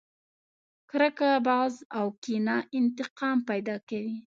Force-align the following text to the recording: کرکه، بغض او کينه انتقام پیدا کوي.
کرکه، 0.89 1.31
بغض 1.45 1.75
او 1.97 2.05
کينه 2.23 2.55
انتقام 2.79 3.37
پیدا 3.49 3.75
کوي. 3.89 4.17